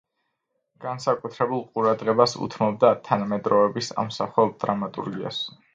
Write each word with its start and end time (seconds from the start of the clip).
განსაკუთრებულ 0.85 1.61
ყურადღებას 1.75 2.35
უთმობდა 2.47 2.93
თანამედროვეობის 3.11 3.95
ამსახველ 4.07 4.55
დრამატურგიას. 4.67 5.47